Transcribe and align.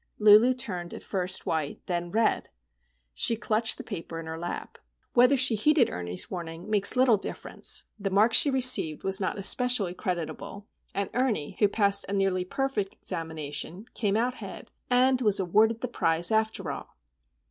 Lulu 0.17 0.55
turned 0.55 0.97
first 1.03 1.45
white, 1.45 1.85
then 1.85 2.09
red. 2.09 2.49
She 3.13 3.35
clutched 3.37 3.77
the 3.77 3.83
paper 3.83 4.19
in 4.19 4.25
her 4.25 4.39
lap. 4.39 4.79
Whether 5.13 5.37
she 5.37 5.53
heeded 5.53 5.91
Ernie's 5.91 6.31
warning 6.31 6.67
makes 6.71 6.95
little 6.95 7.17
difference. 7.17 7.83
The 7.99 8.09
mark 8.09 8.33
she 8.33 8.49
received 8.49 9.03
was 9.03 9.21
not 9.21 9.37
especially 9.37 9.93
creditable; 9.93 10.65
and 10.95 11.11
Ernie, 11.13 11.55
who 11.59 11.67
passed 11.67 12.07
a 12.09 12.13
nearly 12.13 12.43
perfect 12.43 12.95
examination, 12.95 13.85
came 13.93 14.17
out 14.17 14.33
head, 14.33 14.71
and 14.89 15.21
was 15.21 15.39
awarded 15.39 15.81
the 15.81 15.87
prize, 15.87 16.31
after 16.31 16.71
all. 16.71 16.97